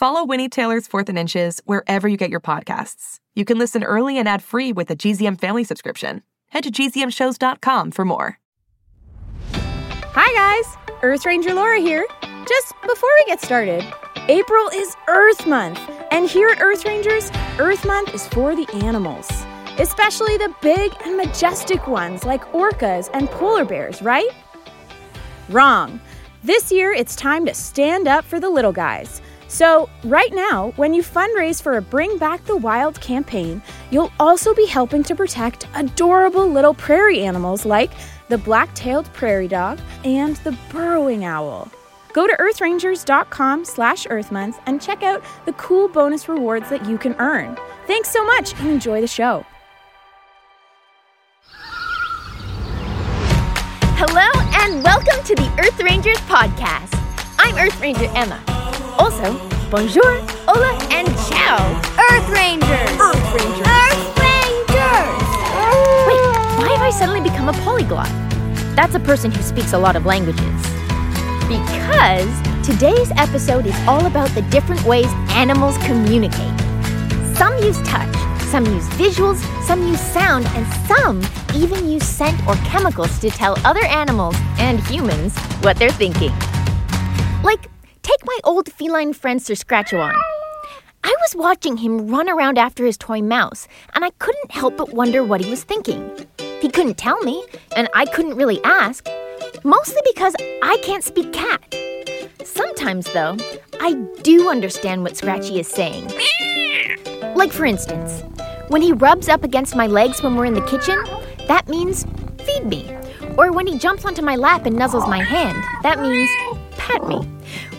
Follow 0.00 0.24
Winnie 0.24 0.48
Taylor's 0.48 0.86
Fourth 0.86 1.10
and 1.10 1.18
Inches 1.18 1.60
wherever 1.66 2.08
you 2.08 2.16
get 2.16 2.30
your 2.30 2.40
podcasts. 2.40 3.18
You 3.34 3.44
can 3.44 3.58
listen 3.58 3.84
early 3.84 4.16
and 4.16 4.26
ad 4.26 4.42
free 4.42 4.72
with 4.72 4.90
a 4.90 4.96
GZM 4.96 5.38
family 5.38 5.62
subscription. 5.62 6.22
Head 6.48 6.64
to 6.64 6.70
gzmshows.com 6.70 7.90
for 7.90 8.06
more. 8.06 8.38
Hi, 9.52 10.32
guys. 10.32 10.94
Earth 11.02 11.26
Ranger 11.26 11.52
Laura 11.52 11.78
here. 11.80 12.06
Just 12.22 12.72
before 12.80 13.10
we 13.18 13.24
get 13.26 13.42
started, 13.42 13.84
April 14.28 14.70
is 14.72 14.96
Earth 15.06 15.46
Month. 15.46 15.78
And 16.10 16.26
here 16.26 16.48
at 16.48 16.62
Earth 16.62 16.86
Rangers, 16.86 17.30
Earth 17.58 17.84
Month 17.84 18.14
is 18.14 18.26
for 18.28 18.56
the 18.56 18.66
animals, 18.86 19.28
especially 19.78 20.38
the 20.38 20.54
big 20.62 20.94
and 21.04 21.18
majestic 21.18 21.86
ones 21.86 22.24
like 22.24 22.42
orcas 22.54 23.10
and 23.12 23.28
polar 23.28 23.66
bears, 23.66 24.00
right? 24.00 24.30
Wrong. 25.50 26.00
This 26.42 26.72
year, 26.72 26.90
it's 26.90 27.14
time 27.14 27.44
to 27.44 27.52
stand 27.52 28.08
up 28.08 28.24
for 28.24 28.40
the 28.40 28.48
little 28.48 28.72
guys. 28.72 29.20
So, 29.50 29.90
right 30.04 30.32
now, 30.32 30.70
when 30.76 30.94
you 30.94 31.02
fundraise 31.02 31.60
for 31.60 31.76
a 31.76 31.82
Bring 31.82 32.18
Back 32.18 32.44
the 32.44 32.56
Wild 32.56 33.00
campaign, 33.00 33.60
you'll 33.90 34.12
also 34.20 34.54
be 34.54 34.64
helping 34.64 35.02
to 35.02 35.16
protect 35.16 35.66
adorable 35.74 36.46
little 36.46 36.72
prairie 36.72 37.22
animals 37.22 37.66
like 37.66 37.90
the 38.28 38.38
black 38.38 38.72
tailed 38.76 39.12
prairie 39.12 39.48
dog 39.48 39.80
and 40.04 40.36
the 40.36 40.56
burrowing 40.70 41.24
owl. 41.24 41.68
Go 42.12 42.28
to 42.28 42.32
earthrangers.com 42.34 43.64
slash 43.64 44.06
earthmonth 44.06 44.54
and 44.66 44.80
check 44.80 45.02
out 45.02 45.24
the 45.46 45.52
cool 45.54 45.88
bonus 45.88 46.28
rewards 46.28 46.70
that 46.70 46.86
you 46.86 46.96
can 46.96 47.16
earn. 47.18 47.58
Thanks 47.88 48.08
so 48.08 48.24
much 48.24 48.54
and 48.60 48.68
enjoy 48.68 49.00
the 49.00 49.08
show. 49.08 49.44
Hello 53.98 54.30
and 54.62 54.84
welcome 54.84 55.24
to 55.24 55.34
the 55.34 55.56
Earth 55.58 55.80
Rangers 55.82 56.18
podcast. 56.18 56.94
I'm 57.40 57.56
Earth 57.58 57.80
Ranger 57.80 58.08
Emma. 58.14 58.40
Also, 59.00 59.32
bonjour, 59.70 60.20
hola, 60.46 60.78
and 60.92 61.08
ciao. 61.24 61.56
Earth 62.12 62.28
Rangers. 62.28 62.68
Earth 63.00 63.32
Rangers. 63.32 63.66
Earth 63.66 64.18
Rangers. 64.20 65.24
Wait, 66.04 66.20
why 66.60 66.68
have 66.76 66.82
I 66.82 66.90
suddenly 66.92 67.22
become 67.22 67.48
a 67.48 67.54
polyglot? 67.64 68.10
That's 68.76 68.94
a 68.94 69.00
person 69.00 69.30
who 69.30 69.40
speaks 69.40 69.72
a 69.72 69.78
lot 69.78 69.96
of 69.96 70.04
languages. 70.04 70.44
Because 71.48 72.28
today's 72.62 73.10
episode 73.12 73.64
is 73.64 73.74
all 73.88 74.04
about 74.04 74.28
the 74.34 74.42
different 74.50 74.84
ways 74.84 75.08
animals 75.30 75.78
communicate. 75.78 76.60
Some 77.34 77.56
use 77.62 77.80
touch, 77.88 78.14
some 78.50 78.66
use 78.66 78.86
visuals, 79.00 79.38
some 79.66 79.80
use 79.88 80.02
sound, 80.12 80.44
and 80.48 80.66
some 80.86 81.22
even 81.54 81.88
use 81.88 82.04
scent 82.04 82.38
or 82.46 82.54
chemicals 82.66 83.18
to 83.20 83.30
tell 83.30 83.56
other 83.64 83.86
animals 83.86 84.36
and 84.58 84.78
humans 84.88 85.38
what 85.62 85.78
they're 85.78 85.90
thinking. 85.90 86.34
Like, 87.42 87.70
take 88.10 88.26
my 88.26 88.38
old 88.42 88.72
feline 88.72 89.12
friend 89.12 89.40
Sir 89.40 89.54
Scratchuan. 89.54 90.14
I 91.04 91.14
was 91.20 91.36
watching 91.36 91.76
him 91.76 92.08
run 92.08 92.28
around 92.28 92.58
after 92.58 92.84
his 92.84 92.96
toy 92.96 93.22
mouse, 93.22 93.68
and 93.94 94.04
I 94.04 94.10
couldn't 94.18 94.50
help 94.50 94.76
but 94.76 94.92
wonder 94.92 95.22
what 95.22 95.40
he 95.40 95.48
was 95.48 95.62
thinking. 95.62 96.10
He 96.60 96.68
couldn't 96.68 96.98
tell 96.98 97.20
me, 97.22 97.44
and 97.76 97.88
I 97.94 98.06
couldn't 98.06 98.34
really 98.34 98.60
ask, 98.64 99.06
mostly 99.62 100.02
because 100.04 100.34
I 100.60 100.76
can't 100.82 101.04
speak 101.04 101.32
cat. 101.32 101.62
Sometimes, 102.44 103.06
though, 103.12 103.36
I 103.80 103.92
do 104.22 104.50
understand 104.50 105.04
what 105.04 105.16
Scratchy 105.16 105.60
is 105.60 105.68
saying. 105.68 106.10
Like, 107.36 107.52
for 107.52 107.64
instance, 107.64 108.24
when 108.68 108.82
he 108.82 108.92
rubs 108.92 109.28
up 109.28 109.44
against 109.44 109.76
my 109.76 109.86
legs 109.86 110.20
when 110.20 110.34
we're 110.34 110.46
in 110.46 110.54
the 110.54 110.66
kitchen, 110.66 110.98
that 111.46 111.68
means 111.68 112.04
feed 112.44 112.66
me. 112.66 112.92
Or 113.38 113.52
when 113.52 113.68
he 113.68 113.78
jumps 113.78 114.04
onto 114.04 114.22
my 114.22 114.34
lap 114.34 114.66
and 114.66 114.76
nuzzles 114.76 115.08
my 115.08 115.22
hand, 115.22 115.62
that 115.84 116.00
means 116.00 116.28
pat 116.76 117.06
me. 117.06 117.29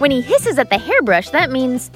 When 0.01 0.09
he 0.09 0.21
hisses 0.21 0.57
at 0.57 0.71
the 0.71 0.79
hairbrush, 0.79 1.29
that 1.29 1.51
means 1.51 1.91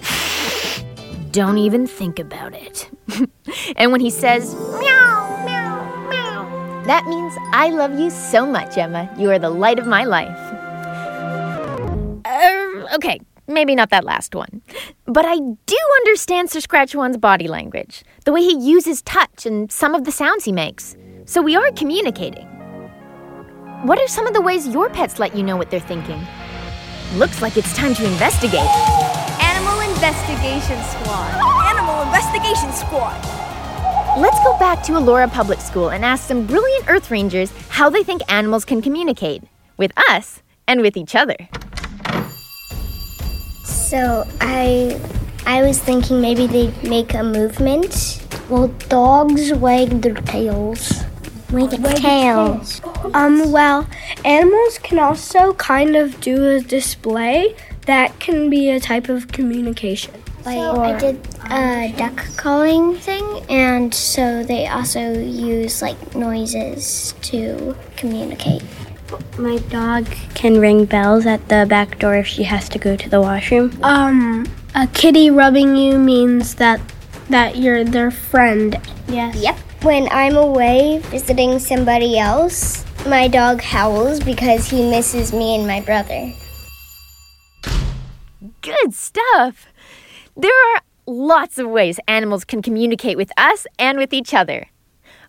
don't 1.31 1.57
even 1.57 1.87
think 1.87 2.19
about 2.19 2.53
it. 2.53 2.87
and 3.77 3.91
when 3.91 3.99
he 3.99 4.11
says 4.11 4.53
meow, 4.53 5.43
meow, 5.43 6.07
meow, 6.07 6.83
that 6.85 7.03
means 7.07 7.33
I 7.51 7.71
love 7.71 7.97
you 7.99 8.11
so 8.11 8.45
much, 8.45 8.77
Emma. 8.77 9.11
You 9.17 9.31
are 9.31 9.39
the 9.39 9.49
light 9.49 9.79
of 9.79 9.87
my 9.87 10.03
life. 10.03 10.37
Uh, 12.25 12.93
okay, 12.93 13.19
maybe 13.47 13.73
not 13.73 13.89
that 13.89 14.03
last 14.03 14.35
one. 14.35 14.61
But 15.05 15.25
I 15.25 15.37
do 15.39 15.77
understand 15.95 16.51
Sir 16.51 16.59
Scratchuan's 16.59 17.17
body 17.17 17.47
language, 17.47 18.03
the 18.23 18.31
way 18.31 18.41
he 18.41 18.55
uses 18.55 19.01
touch 19.01 19.47
and 19.47 19.71
some 19.71 19.95
of 19.95 20.03
the 20.03 20.11
sounds 20.11 20.45
he 20.45 20.51
makes. 20.51 20.95
So 21.25 21.41
we 21.41 21.55
are 21.55 21.71
communicating. 21.71 22.45
What 23.81 23.97
are 23.97 24.07
some 24.07 24.27
of 24.27 24.35
the 24.35 24.41
ways 24.41 24.67
your 24.67 24.91
pets 24.91 25.17
let 25.17 25.35
you 25.35 25.41
know 25.41 25.57
what 25.57 25.71
they're 25.71 25.79
thinking? 25.79 26.23
Looks 27.15 27.41
like 27.41 27.55
it's 27.55 27.73
time 27.73 27.93
to 27.95 28.05
investigate. 28.05 28.59
Animal 28.59 29.79
Investigation 29.89 30.77
Squad. 30.83 31.31
Animal 31.69 32.01
Investigation 32.01 32.73
Squad. 32.73 33.15
Let's 34.19 34.37
go 34.43 34.57
back 34.59 34.83
to 34.83 34.93
Elora 34.93 35.31
Public 35.31 35.61
School 35.61 35.91
and 35.91 36.03
ask 36.03 36.27
some 36.27 36.45
brilliant 36.45 36.89
Earth 36.89 37.09
Rangers 37.09 37.53
how 37.69 37.89
they 37.89 38.03
think 38.03 38.21
animals 38.27 38.65
can 38.65 38.81
communicate 38.81 39.43
with 39.77 39.93
us 40.09 40.41
and 40.67 40.81
with 40.81 40.97
each 40.97 41.15
other. 41.15 41.37
So 43.63 44.27
I 44.41 44.99
I 45.45 45.61
was 45.63 45.79
thinking 45.79 46.19
maybe 46.19 46.47
they'd 46.47 46.83
make 46.83 47.13
a 47.13 47.23
movement. 47.23 48.21
Well, 48.49 48.67
dogs 48.89 49.53
wag 49.53 50.01
their 50.01 50.15
tails. 50.15 51.04
Wag 51.51 51.69
their 51.71 51.93
tails. 51.93 52.81
Um, 53.13 53.51
well, 53.51 53.87
animals 54.23 54.79
can 54.79 54.99
also 54.99 55.53
kind 55.53 55.95
of 55.95 56.19
do 56.19 56.49
a 56.49 56.61
display 56.61 57.55
that 57.85 58.19
can 58.19 58.49
be 58.49 58.69
a 58.69 58.79
type 58.79 59.09
of 59.09 59.27
communication. 59.29 60.13
Like 60.45 60.59
I 60.59 60.99
did 60.99 61.27
a 61.49 61.93
duck 61.97 62.23
calling 62.37 62.95
thing, 62.95 63.41
and 63.49 63.93
so 63.93 64.43
they 64.43 64.67
also 64.67 65.13
use 65.13 65.81
like 65.81 66.15
noises 66.15 67.15
to 67.23 67.75
communicate. 67.97 68.61
My 69.37 69.57
dog 69.57 70.05
can 70.35 70.59
ring 70.59 70.85
bells 70.85 71.25
at 71.25 71.47
the 71.49 71.65
back 71.67 71.97
door 71.99 72.15
if 72.15 72.27
she 72.27 72.43
has 72.43 72.69
to 72.69 72.79
go 72.79 72.95
to 72.95 73.09
the 73.09 73.21
washroom. 73.21 73.77
Um, 73.81 74.45
a 74.75 74.87
kitty 74.87 75.31
rubbing 75.31 75.75
you 75.75 75.97
means 75.97 76.55
that 76.55 76.79
that 77.29 77.57
you're 77.57 77.83
their 77.83 78.11
friend. 78.11 78.79
Yes. 79.07 79.35
Yep. 79.37 79.57
When 79.85 80.07
I'm 80.09 80.35
away 80.35 80.97
visiting 81.11 81.59
somebody 81.59 82.17
else, 82.17 82.83
my 83.05 83.27
dog 83.27 83.61
howls 83.61 84.19
because 84.19 84.67
he 84.67 84.81
misses 84.89 85.31
me 85.31 85.53
and 85.53 85.67
my 85.67 85.79
brother. 85.79 86.33
Good 88.63 88.95
stuff! 88.95 89.67
There 90.35 90.49
are 90.49 90.81
lots 91.05 91.59
of 91.59 91.69
ways 91.69 91.99
animals 92.07 92.45
can 92.45 92.63
communicate 92.63 93.15
with 93.15 93.31
us 93.37 93.67
and 93.77 93.99
with 93.99 94.11
each 94.11 94.33
other. 94.33 94.69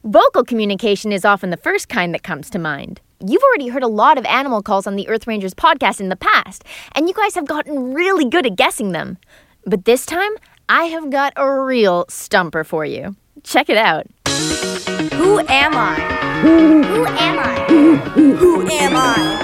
Vocal 0.05 0.43
communication 0.43 1.13
is 1.13 1.27
often 1.27 1.51
the 1.51 1.59
first 1.59 1.91
kind 1.91 2.15
that 2.15 2.23
comes 2.23 2.49
to 2.49 2.59
mind. 2.59 3.03
You've 3.21 3.43
already 3.43 3.69
heard 3.69 3.83
a 3.83 3.89
lot 3.89 4.17
of 4.17 4.25
animal 4.25 4.63
calls 4.63 4.87
on 4.87 4.97
the 4.97 5.07
Earth 5.07 5.27
Rangers 5.27 5.53
podcast 5.53 6.01
in 6.01 6.09
the 6.09 6.17
past, 6.17 6.65
and 6.95 7.09
you 7.09 7.15
guys 7.15 7.35
have 7.35 7.47
gotten 7.47 7.93
really 7.93 8.25
good 8.25 8.47
at 8.47 8.57
guessing 8.57 8.93
them. 8.93 9.19
But 9.67 9.85
this 9.85 10.07
time, 10.07 10.33
I 10.67 10.85
have 10.85 11.11
got 11.11 11.35
a 11.37 11.47
real 11.61 12.07
stumper 12.09 12.65
for 12.65 12.87
you. 12.87 13.17
Check 13.43 13.69
it 13.69 13.77
out. 13.77 14.07
Who 15.15 15.41
am 15.49 15.75
I? 15.75 15.95
Who 16.43 17.07
am 17.07 17.39
I? 17.39 17.65
Who 17.69 18.69
am 18.69 18.97
I? 18.97 19.43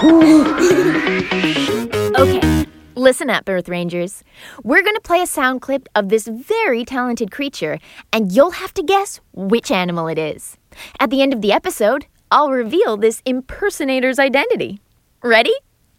Okay, 2.18 2.66
listen 2.94 3.30
up, 3.30 3.48
Earth 3.48 3.68
Rangers. 3.68 4.22
We're 4.62 4.82
going 4.82 4.94
to 4.94 5.00
play 5.00 5.22
a 5.22 5.26
sound 5.26 5.62
clip 5.62 5.88
of 5.94 6.10
this 6.10 6.26
very 6.26 6.84
talented 6.84 7.30
creature, 7.30 7.78
and 8.12 8.32
you'll 8.32 8.50
have 8.52 8.74
to 8.74 8.82
guess 8.82 9.20
which 9.32 9.70
animal 9.70 10.08
it 10.08 10.18
is. 10.18 10.58
At 11.00 11.10
the 11.10 11.22
end 11.22 11.32
of 11.32 11.40
the 11.40 11.52
episode, 11.52 12.06
I'll 12.30 12.50
reveal 12.50 12.96
this 12.96 13.22
impersonator's 13.24 14.18
identity. 14.18 14.80
Ready? 15.22 15.54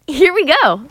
Here 0.06 0.32
we 0.32 0.44
go. 0.46 0.86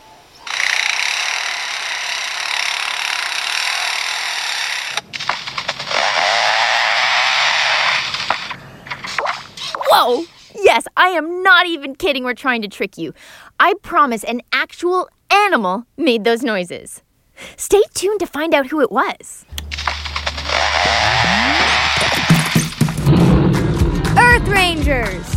Whoa! 9.94 10.24
Yes, 10.56 10.88
I 10.96 11.10
am 11.10 11.44
not 11.44 11.66
even 11.66 11.94
kidding 11.94 12.24
or 12.24 12.34
trying 12.34 12.62
to 12.62 12.68
trick 12.68 12.98
you. 12.98 13.14
I 13.60 13.74
promise 13.82 14.24
an 14.24 14.40
actual 14.52 15.08
animal 15.30 15.86
made 15.96 16.24
those 16.24 16.42
noises. 16.42 17.02
Stay 17.56 17.80
tuned 17.94 18.18
to 18.18 18.26
find 18.26 18.54
out 18.54 18.66
who 18.66 18.80
it 18.80 18.90
was. 18.90 19.44
Earth 24.18 24.48
Rangers! 24.48 25.36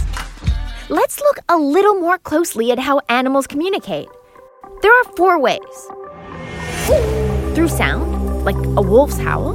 Let's 0.89 1.19
look 1.19 1.37
a 1.49 1.57
little 1.57 1.99
more 1.99 2.17
closely 2.17 2.71
at 2.71 2.79
how 2.79 3.01
animals 3.09 3.45
communicate. 3.45 4.07
There 4.81 4.91
are 4.91 5.03
four 5.15 5.39
ways 5.39 5.59
through 7.53 7.67
sound, 7.67 8.43
like 8.43 8.55
a 8.55 8.81
wolf's 8.81 9.19
howl, 9.19 9.53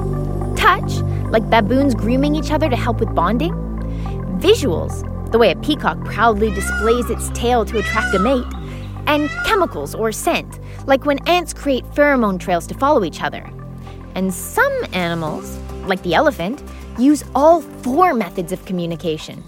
touch, 0.57 0.93
like 1.33 1.51
baboons 1.51 1.97
grooming 1.97 2.37
each 2.37 2.53
other 2.53 2.69
to 2.69 2.77
help 2.77 3.01
with 3.01 3.13
bonding, 3.17 3.72
visuals, 4.43 5.09
the 5.31 5.39
way 5.39 5.53
a 5.53 5.57
peacock 5.57 6.05
proudly 6.05 6.51
displays 6.51 7.09
its 7.09 7.31
tail 7.31 7.65
to 7.65 7.79
attract 7.79 8.15
a 8.15 8.19
mate, 8.19 8.45
and 9.07 9.31
chemicals 9.47 9.95
or 9.95 10.13
scent, 10.13 10.59
like 10.87 11.07
when 11.07 11.19
ants 11.29 11.53
create 11.53 11.85
pheromone 11.95 12.39
trails 12.39 12.67
to 12.67 12.75
follow 12.75 13.05
each 13.05 13.23
other. 13.23 13.49
And 14.15 14.35
some 14.35 14.73
animals, 14.93 15.57
like 15.87 16.03
the 16.03 16.15
elephant, 16.15 16.63
use 16.99 17.25
all 17.35 17.63
four 17.63 18.13
methods 18.15 18.53
of 18.53 18.65
communication. 18.65 19.43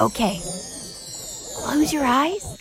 Okay, 0.00 0.38
close 1.62 1.92
your 1.92 2.04
eyes 2.04 2.56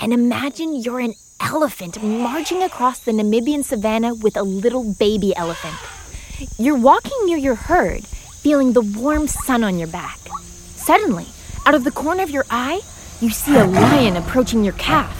and 0.00 0.12
imagine 0.12 0.76
you're 0.76 1.00
an 1.00 1.14
elephant 1.40 2.02
marching 2.02 2.62
across 2.62 3.00
the 3.00 3.12
Namibian 3.12 3.62
savannah 3.62 4.14
with 4.14 4.36
a 4.36 4.42
little 4.42 4.94
baby 4.94 5.34
elephant. 5.36 5.76
You're 6.58 6.78
walking 6.78 7.18
near 7.26 7.36
your 7.36 7.56
herd, 7.56 8.04
feeling 8.48 8.72
the 8.72 8.80
warm 8.98 9.28
sun 9.28 9.62
on 9.62 9.78
your 9.78 9.88
back. 9.88 10.18
Suddenly, 10.40 11.26
out 11.66 11.74
of 11.74 11.84
the 11.84 11.90
corner 11.90 12.22
of 12.22 12.30
your 12.30 12.46
eye, 12.48 12.80
you 13.20 13.28
see 13.28 13.54
a 13.54 13.66
lion 13.66 14.16
approaching 14.16 14.64
your 14.64 14.72
calf. 14.72 15.14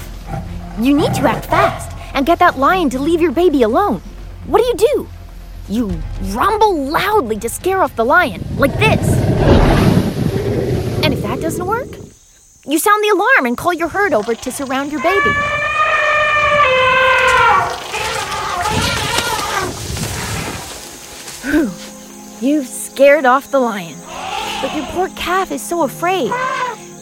You 0.80 0.96
need 0.96 1.12
to 1.12 1.28
act 1.28 1.44
fast 1.44 1.94
and 2.14 2.24
get 2.24 2.38
that 2.38 2.58
lion 2.58 2.88
to 2.88 2.98
leave 2.98 3.20
your 3.20 3.32
baby 3.32 3.64
alone. 3.64 4.00
What 4.46 4.62
do 4.62 4.64
you 4.64 4.76
do? 4.76 5.08
You 5.68 6.02
rumble 6.32 6.84
loudly 6.84 7.38
to 7.40 7.50
scare 7.50 7.82
off 7.82 7.94
the 7.96 8.04
lion, 8.06 8.42
like 8.56 8.72
this. 8.78 9.06
And 11.04 11.12
if 11.12 11.20
that 11.20 11.42
doesn't 11.42 11.66
work, 11.66 11.90
you 12.64 12.78
sound 12.78 13.04
the 13.04 13.10
alarm 13.10 13.44
and 13.44 13.58
call 13.58 13.74
your 13.74 13.88
herd 13.88 14.14
over 14.14 14.34
to 14.34 14.50
surround 14.50 14.90
your 14.90 15.02
baby. 15.02 15.32
Whew. 21.78 21.87
You've 22.40 22.68
scared 22.68 23.24
off 23.24 23.50
the 23.50 23.58
lion. 23.58 23.98
But 24.62 24.72
your 24.76 24.86
poor 24.86 25.08
calf 25.16 25.50
is 25.50 25.60
so 25.60 25.82
afraid. 25.82 26.30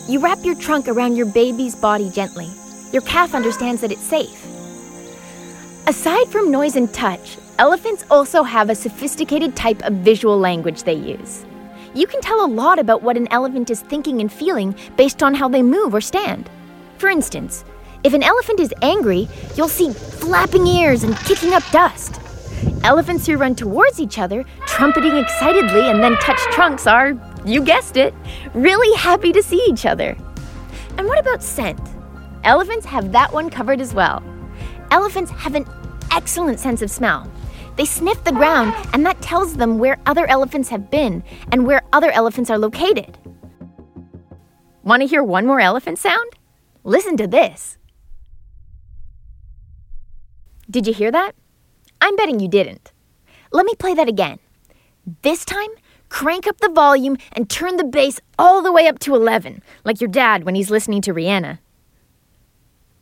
You 0.08 0.18
wrap 0.18 0.42
your 0.42 0.54
trunk 0.54 0.88
around 0.88 1.14
your 1.14 1.26
baby's 1.26 1.74
body 1.74 2.08
gently. 2.08 2.48
Your 2.90 3.02
calf 3.02 3.34
understands 3.34 3.82
that 3.82 3.92
it's 3.92 4.02
safe. 4.02 4.42
Aside 5.86 6.28
from 6.28 6.50
noise 6.50 6.76
and 6.76 6.92
touch, 6.94 7.36
elephants 7.58 8.06
also 8.10 8.44
have 8.44 8.70
a 8.70 8.74
sophisticated 8.74 9.54
type 9.54 9.82
of 9.82 9.92
visual 9.94 10.38
language 10.38 10.84
they 10.84 10.94
use. 10.94 11.44
You 11.92 12.06
can 12.06 12.22
tell 12.22 12.42
a 12.42 12.48
lot 12.48 12.78
about 12.78 13.02
what 13.02 13.18
an 13.18 13.28
elephant 13.30 13.68
is 13.68 13.82
thinking 13.82 14.22
and 14.22 14.32
feeling 14.32 14.74
based 14.96 15.22
on 15.22 15.34
how 15.34 15.48
they 15.48 15.62
move 15.62 15.94
or 15.94 16.00
stand. 16.00 16.48
For 16.96 17.10
instance, 17.10 17.62
if 18.04 18.14
an 18.14 18.22
elephant 18.22 18.58
is 18.58 18.72
angry, 18.80 19.28
you'll 19.54 19.68
see 19.68 19.92
flapping 19.92 20.66
ears 20.66 21.02
and 21.02 21.14
kicking 21.18 21.52
up 21.52 21.62
dust. 21.72 22.20
Elephants 22.86 23.26
who 23.26 23.36
run 23.36 23.56
towards 23.56 23.98
each 23.98 24.16
other, 24.16 24.44
trumpeting 24.64 25.16
excitedly 25.16 25.90
and 25.90 26.04
then 26.04 26.14
touch 26.18 26.38
trunks 26.52 26.86
are, 26.86 27.14
you 27.44 27.60
guessed 27.60 27.96
it, 27.96 28.14
really 28.54 28.96
happy 28.96 29.32
to 29.32 29.42
see 29.42 29.60
each 29.68 29.84
other. 29.84 30.16
And 30.96 31.08
what 31.08 31.18
about 31.18 31.42
scent? 31.42 31.80
Elephants 32.44 32.86
have 32.86 33.10
that 33.10 33.32
one 33.32 33.50
covered 33.50 33.80
as 33.80 33.92
well. 33.92 34.22
Elephants 34.92 35.32
have 35.32 35.56
an 35.56 35.66
excellent 36.12 36.60
sense 36.60 36.80
of 36.80 36.88
smell. 36.88 37.28
They 37.74 37.84
sniff 37.84 38.22
the 38.22 38.30
ground, 38.30 38.72
and 38.92 39.04
that 39.04 39.20
tells 39.20 39.56
them 39.56 39.80
where 39.80 39.98
other 40.06 40.28
elephants 40.28 40.68
have 40.68 40.88
been 40.88 41.24
and 41.50 41.66
where 41.66 41.82
other 41.92 42.12
elephants 42.12 42.50
are 42.50 42.58
located. 42.58 43.18
Want 44.84 45.02
to 45.02 45.08
hear 45.08 45.24
one 45.24 45.44
more 45.44 45.58
elephant 45.58 45.98
sound? 45.98 46.34
Listen 46.84 47.16
to 47.16 47.26
this. 47.26 47.78
Did 50.70 50.86
you 50.86 50.94
hear 50.94 51.10
that? 51.10 51.34
I'm 52.00 52.16
betting 52.16 52.40
you 52.40 52.48
didn't. 52.48 52.92
Let 53.52 53.66
me 53.66 53.74
play 53.78 53.94
that 53.94 54.08
again. 54.08 54.38
This 55.22 55.44
time, 55.44 55.70
crank 56.08 56.46
up 56.46 56.58
the 56.58 56.68
volume 56.68 57.16
and 57.32 57.48
turn 57.48 57.76
the 57.76 57.84
bass 57.84 58.20
all 58.38 58.62
the 58.62 58.72
way 58.72 58.86
up 58.86 58.98
to 59.00 59.14
11, 59.14 59.62
like 59.84 60.00
your 60.00 60.10
dad 60.10 60.44
when 60.44 60.54
he's 60.54 60.70
listening 60.70 61.00
to 61.02 61.14
Rihanna. 61.14 61.58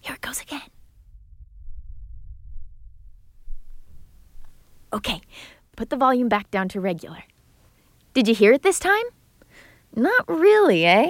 Here 0.00 0.14
it 0.14 0.20
goes 0.20 0.40
again. 0.40 0.60
Okay, 4.92 5.20
put 5.76 5.90
the 5.90 5.96
volume 5.96 6.28
back 6.28 6.50
down 6.50 6.68
to 6.68 6.80
regular. 6.80 7.24
Did 8.12 8.28
you 8.28 8.34
hear 8.34 8.52
it 8.52 8.62
this 8.62 8.78
time? 8.78 9.04
Not 9.96 10.28
really, 10.28 10.84
eh? 10.84 11.08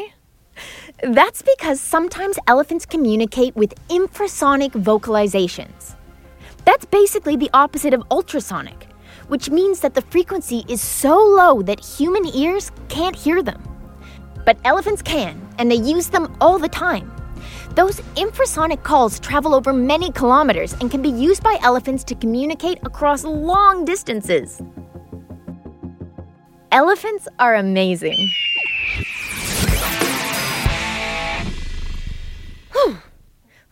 That's 1.03 1.43
because 1.43 1.81
sometimes 1.81 2.39
elephants 2.47 2.87
communicate 2.87 3.55
with 3.57 3.75
infrasonic 3.89 4.71
vocalizations. 4.71 5.97
That's 6.65 6.85
basically 6.87 7.37
the 7.37 7.51
opposite 7.53 7.95
of 7.95 8.03
ultrasonic, 8.11 8.89
which 9.29 9.51
means 9.51 9.81
that 9.81 9.95
the 9.95 10.03
frequency 10.03 10.65
is 10.69 10.81
so 10.81 11.17
low 11.17 11.63
that 11.63 11.85
human 11.85 12.27
ears 12.35 12.73
can't 12.89 13.17
hear 13.17 13.43
them. 13.43 13.63
But 14.45 14.59
elephants 14.65 15.03
can, 15.03 15.41
and 15.59 15.71
they 15.71 15.77
use 15.77 16.09
them 16.09 16.37
all 16.41 16.59
the 16.59 16.69
time. 16.69 17.11
Those 17.75 18.01
infrasonic 18.17 18.83
calls 18.83 19.19
travel 19.19 19.55
over 19.55 19.73
many 19.73 20.13
kilometers 20.13 20.75
and 20.75 20.91
can 20.91 21.03
be 21.03 21.11
used 21.11 21.43
by 21.43 21.59
elephants 21.63 22.05
to 22.05 22.15
communicate 22.15 22.79
across 22.83 23.25
long 23.25 23.85
distances. 23.85 24.63
Elephants 26.71 27.29
are 27.39 27.57
amazing. 27.57 28.31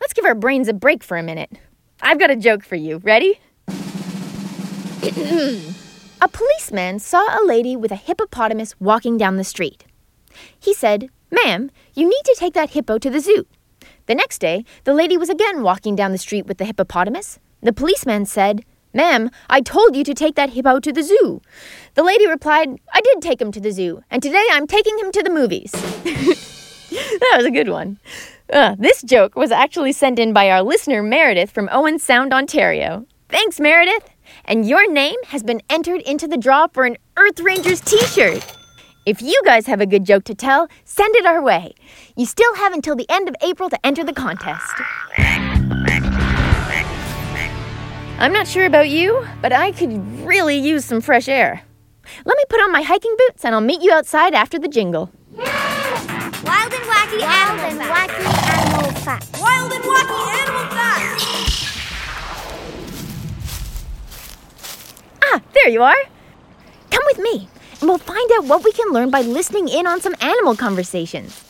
Let's 0.00 0.12
give 0.14 0.24
our 0.24 0.34
brains 0.34 0.68
a 0.68 0.74
break 0.74 1.02
for 1.02 1.16
a 1.16 1.22
minute. 1.22 1.50
I've 2.04 2.18
got 2.18 2.32
a 2.32 2.36
joke 2.36 2.64
for 2.64 2.74
you. 2.74 2.98
Ready? 2.98 3.38
a 3.68 3.72
policeman 6.28 6.98
saw 6.98 7.24
a 7.40 7.46
lady 7.46 7.76
with 7.76 7.92
a 7.92 7.96
hippopotamus 7.96 8.74
walking 8.80 9.16
down 9.16 9.36
the 9.36 9.44
street. 9.44 9.84
He 10.58 10.74
said, 10.74 11.10
Ma'am, 11.30 11.70
you 11.94 12.08
need 12.08 12.24
to 12.24 12.34
take 12.36 12.54
that 12.54 12.70
hippo 12.70 12.98
to 12.98 13.08
the 13.08 13.20
zoo. 13.20 13.46
The 14.06 14.16
next 14.16 14.40
day, 14.40 14.64
the 14.82 14.94
lady 14.94 15.16
was 15.16 15.30
again 15.30 15.62
walking 15.62 15.94
down 15.94 16.10
the 16.10 16.18
street 16.18 16.46
with 16.46 16.58
the 16.58 16.64
hippopotamus. 16.64 17.38
The 17.62 17.72
policeman 17.72 18.26
said, 18.26 18.64
Ma'am, 18.92 19.30
I 19.48 19.60
told 19.60 19.94
you 19.94 20.02
to 20.02 20.12
take 20.12 20.34
that 20.34 20.50
hippo 20.50 20.80
to 20.80 20.92
the 20.92 21.04
zoo. 21.04 21.40
The 21.94 22.02
lady 22.02 22.26
replied, 22.26 22.80
I 22.92 23.00
did 23.00 23.22
take 23.22 23.40
him 23.40 23.52
to 23.52 23.60
the 23.60 23.70
zoo, 23.70 24.02
and 24.10 24.20
today 24.20 24.44
I'm 24.50 24.66
taking 24.66 24.98
him 24.98 25.12
to 25.12 25.22
the 25.22 25.30
movies. 25.30 25.70
that 26.90 27.34
was 27.36 27.46
a 27.46 27.50
good 27.50 27.68
one. 27.68 28.00
Uh, 28.52 28.76
this 28.78 29.00
joke 29.00 29.34
was 29.34 29.50
actually 29.50 29.92
sent 29.92 30.18
in 30.18 30.34
by 30.34 30.50
our 30.50 30.62
listener 30.62 31.02
Meredith 31.02 31.50
from 31.50 31.70
Owen 31.72 31.98
Sound, 31.98 32.34
Ontario. 32.34 33.06
Thanks, 33.30 33.58
Meredith! 33.58 34.10
And 34.44 34.68
your 34.68 34.92
name 34.92 35.16
has 35.28 35.42
been 35.42 35.62
entered 35.70 36.02
into 36.02 36.28
the 36.28 36.36
draw 36.36 36.66
for 36.66 36.84
an 36.84 36.98
Earth 37.16 37.40
Rangers 37.40 37.80
t 37.80 37.98
shirt. 38.04 38.44
If 39.06 39.22
you 39.22 39.40
guys 39.46 39.66
have 39.68 39.80
a 39.80 39.86
good 39.86 40.04
joke 40.04 40.24
to 40.24 40.34
tell, 40.34 40.68
send 40.84 41.16
it 41.16 41.24
our 41.24 41.42
way. 41.42 41.72
You 42.14 42.26
still 42.26 42.54
have 42.56 42.74
until 42.74 42.94
the 42.94 43.06
end 43.08 43.26
of 43.26 43.34
April 43.42 43.70
to 43.70 43.86
enter 43.86 44.04
the 44.04 44.12
contest. 44.12 44.70
I'm 48.18 48.34
not 48.34 48.46
sure 48.46 48.66
about 48.66 48.90
you, 48.90 49.26
but 49.40 49.54
I 49.54 49.72
could 49.72 49.94
really 50.20 50.58
use 50.58 50.84
some 50.84 51.00
fresh 51.00 51.26
air. 51.26 51.62
Let 52.26 52.36
me 52.36 52.44
put 52.50 52.60
on 52.60 52.70
my 52.70 52.82
hiking 52.82 53.16
boots 53.16 53.46
and 53.46 53.54
I'll 53.54 53.62
meet 53.62 53.80
you 53.80 53.92
outside 53.92 54.34
after 54.34 54.58
the 54.58 54.68
jingle. 54.68 55.10
Wild 56.44 56.72
and 56.74 56.84
wacky 56.84 57.20
Wild 57.20 57.60
and 57.60 57.80
wacky 57.80 58.31
facts. 59.02 59.40
Wild 59.40 59.72
and 59.72 59.84
wacky 59.84 60.42
animal 60.42 60.66
facts. 60.70 61.26
Ah, 65.24 65.40
there 65.54 65.68
you 65.68 65.82
are. 65.82 65.96
Come 66.90 67.02
with 67.06 67.18
me, 67.18 67.48
and 67.80 67.88
we'll 67.88 67.98
find 67.98 68.30
out 68.36 68.44
what 68.44 68.64
we 68.64 68.72
can 68.72 68.92
learn 68.92 69.10
by 69.10 69.22
listening 69.22 69.68
in 69.68 69.86
on 69.86 70.00
some 70.00 70.14
animal 70.20 70.54
conversations. 70.54 71.42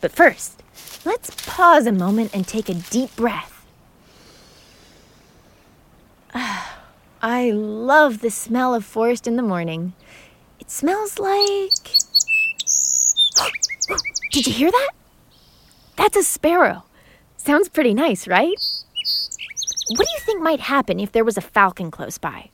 But 0.00 0.12
first, 0.12 0.62
let's 1.04 1.30
pause 1.46 1.86
a 1.86 1.92
moment 1.92 2.30
and 2.32 2.46
take 2.46 2.68
a 2.68 2.74
deep 2.74 3.14
breath. 3.16 3.66
Ah, 6.34 6.78
I 7.22 7.50
love 7.50 8.20
the 8.20 8.30
smell 8.30 8.74
of 8.74 8.84
forest 8.84 9.26
in 9.26 9.36
the 9.36 9.42
morning. 9.42 9.94
It 10.60 10.70
smells 10.70 11.18
like. 11.18 11.72
Did 14.32 14.46
you 14.46 14.52
hear 14.52 14.70
that? 14.70 14.90
That's 15.96 16.16
a 16.16 16.22
sparrow. 16.22 16.84
Sounds 17.42 17.70
pretty 17.70 17.94
nice, 17.94 18.28
right? 18.28 18.54
What 19.96 20.06
do 20.06 20.12
you 20.12 20.20
think 20.20 20.42
might 20.42 20.60
happen 20.60 21.00
if 21.00 21.10
there 21.10 21.24
was 21.24 21.38
a 21.38 21.40
falcon 21.40 21.90
close 21.90 22.18
by? 22.18 22.50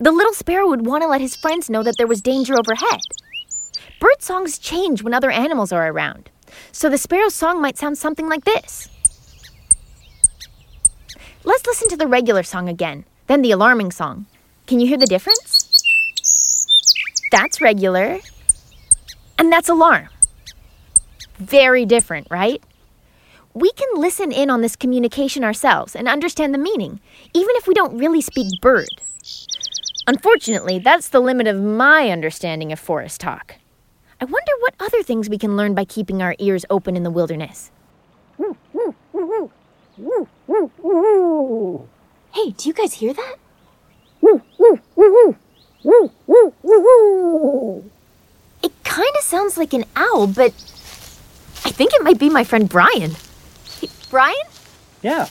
The 0.00 0.10
little 0.10 0.32
sparrow 0.32 0.66
would 0.66 0.86
want 0.86 1.02
to 1.02 1.08
let 1.08 1.20
his 1.20 1.36
friends 1.36 1.68
know 1.68 1.82
that 1.82 1.96
there 1.98 2.06
was 2.06 2.22
danger 2.22 2.54
overhead. 2.58 3.00
Bird 4.00 4.22
songs 4.22 4.58
change 4.58 5.02
when 5.02 5.12
other 5.12 5.30
animals 5.30 5.72
are 5.72 5.88
around, 5.88 6.30
so 6.72 6.88
the 6.88 6.96
sparrow's 6.96 7.34
song 7.34 7.60
might 7.60 7.76
sound 7.76 7.98
something 7.98 8.30
like 8.30 8.46
this 8.46 8.88
Let's 11.44 11.66
listen 11.66 11.90
to 11.90 11.96
the 11.98 12.06
regular 12.06 12.42
song 12.42 12.66
again, 12.66 13.04
then 13.26 13.42
the 13.42 13.50
alarming 13.50 13.92
song. 13.92 14.24
Can 14.66 14.80
you 14.80 14.86
hear 14.86 14.96
the 14.96 15.06
difference? 15.06 15.82
That's 17.30 17.60
regular. 17.60 18.20
And 19.38 19.52
that's 19.52 19.68
alarm. 19.68 20.08
Very 21.36 21.84
different, 21.84 22.26
right? 22.30 22.62
We 23.54 23.72
can 23.72 23.88
listen 24.00 24.30
in 24.30 24.50
on 24.50 24.60
this 24.60 24.76
communication 24.76 25.42
ourselves 25.42 25.96
and 25.96 26.06
understand 26.08 26.54
the 26.54 26.58
meaning, 26.58 27.00
even 27.34 27.56
if 27.56 27.66
we 27.66 27.74
don't 27.74 27.98
really 27.98 28.20
speak 28.20 28.60
bird. 28.60 28.88
Unfortunately, 30.06 30.78
that's 30.78 31.08
the 31.08 31.20
limit 31.20 31.46
of 31.46 31.60
my 31.60 32.10
understanding 32.10 32.72
of 32.72 32.78
forest 32.78 33.20
talk. 33.20 33.56
I 34.20 34.24
wonder 34.24 34.52
what 34.60 34.74
other 34.80 35.02
things 35.02 35.28
we 35.28 35.38
can 35.38 35.56
learn 35.56 35.74
by 35.74 35.84
keeping 35.84 36.22
our 36.22 36.34
ears 36.38 36.64
open 36.70 36.96
in 36.96 37.02
the 37.02 37.10
wilderness. 37.10 37.70
Hey, 42.32 42.50
do 42.50 42.68
you 42.68 42.72
guys 42.74 42.94
hear 42.94 43.12
that? 43.12 43.36
It 48.62 48.84
kind 48.84 49.16
of 49.16 49.22
sounds 49.22 49.56
like 49.56 49.72
an 49.72 49.84
owl, 49.96 50.26
but 50.26 50.52
I 51.64 51.70
think 51.70 51.92
it 51.94 52.02
might 52.02 52.18
be 52.18 52.28
my 52.30 52.44
friend 52.44 52.68
Brian. 52.68 53.12
Brian? 54.10 54.36
Yeah. 55.02 55.28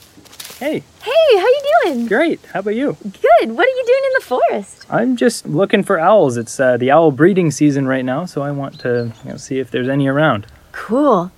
Hey, 0.60 0.84
Hey, 1.02 1.38
how 1.40 1.46
you 1.48 1.62
doing? 1.84 2.08
great. 2.08 2.40
How 2.54 2.60
about 2.62 2.76
you? 2.76 2.98
Good. 3.04 3.52
What 3.52 3.66
are 3.68 3.70
you 3.70 3.84
doing 3.86 4.02
in 4.06 4.12
the 4.20 4.26
forest? 4.26 4.86
I'm 4.90 5.16
just 5.16 5.46
looking 5.48 5.84
for 5.84 6.00
owls. 6.00 6.36
It's 6.38 6.60
uh, 6.60 6.78
the 6.78 6.92
owl 6.92 7.12
breeding 7.12 7.52
season 7.52 7.88
right 7.88 8.04
now, 8.04 8.26
so 8.26 8.42
I 8.42 8.52
want 8.52 8.80
to 8.82 9.12
you 9.24 9.32
know, 9.32 9.38
see 9.38 9.60
if 9.60 9.70
there's 9.72 9.88
any 9.88 10.08
around. 10.08 10.48
Cool. 10.72 11.32